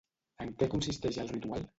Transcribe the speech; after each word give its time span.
En 0.45 0.53
què 0.61 0.67
consisteix 0.71 1.19
el 1.25 1.29
ritual? 1.35 1.69